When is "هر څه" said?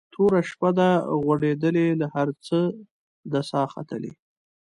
2.15-2.57